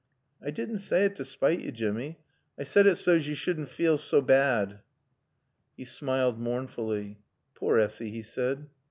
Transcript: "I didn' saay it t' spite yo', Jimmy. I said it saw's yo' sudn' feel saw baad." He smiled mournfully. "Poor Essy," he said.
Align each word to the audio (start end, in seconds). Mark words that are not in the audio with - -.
"I 0.43 0.49
didn' 0.49 0.79
saay 0.79 1.05
it 1.05 1.15
t' 1.15 1.23
spite 1.23 1.59
yo', 1.59 1.69
Jimmy. 1.69 2.17
I 2.57 2.63
said 2.63 2.87
it 2.87 2.95
saw's 2.95 3.27
yo' 3.27 3.35
sudn' 3.35 3.67
feel 3.67 3.99
saw 3.99 4.19
baad." 4.21 4.79
He 5.77 5.85
smiled 5.85 6.39
mournfully. 6.39 7.19
"Poor 7.53 7.77
Essy," 7.77 8.09
he 8.09 8.23
said. 8.23 8.67